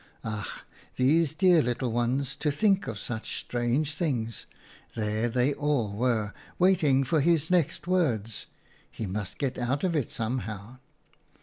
[0.25, 0.47] Ach!
[0.95, 4.47] these dear little ones, to think of such strange things!
[4.95, 8.47] There they all were, waiting for his next words.
[8.89, 10.79] He must get out of it somehow.